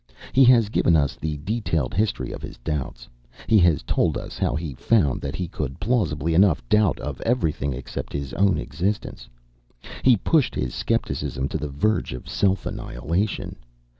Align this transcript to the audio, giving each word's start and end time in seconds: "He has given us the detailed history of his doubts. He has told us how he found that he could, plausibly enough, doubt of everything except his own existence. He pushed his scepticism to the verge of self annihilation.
"He 0.33 0.43
has 0.45 0.69
given 0.69 0.95
us 0.95 1.15
the 1.15 1.37
detailed 1.43 1.93
history 1.93 2.31
of 2.31 2.41
his 2.41 2.57
doubts. 2.57 3.07
He 3.45 3.59
has 3.59 3.83
told 3.83 4.17
us 4.17 4.39
how 4.39 4.55
he 4.55 4.73
found 4.73 5.21
that 5.21 5.35
he 5.35 5.47
could, 5.47 5.79
plausibly 5.79 6.33
enough, 6.33 6.67
doubt 6.67 6.97
of 6.99 7.21
everything 7.21 7.73
except 7.73 8.11
his 8.11 8.33
own 8.33 8.57
existence. 8.57 9.29
He 10.01 10.17
pushed 10.17 10.55
his 10.55 10.73
scepticism 10.73 11.47
to 11.49 11.57
the 11.59 11.69
verge 11.69 12.13
of 12.13 12.27
self 12.27 12.65
annihilation. 12.65 13.57